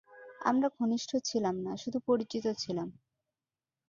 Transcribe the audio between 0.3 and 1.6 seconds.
আমরা ঘনিষ্ঠ ছিলাম